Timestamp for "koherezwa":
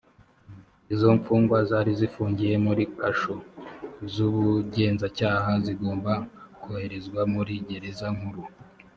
6.63-7.21